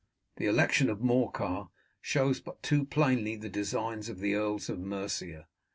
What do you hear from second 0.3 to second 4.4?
The election of Morcar shows but too plainly the designs of the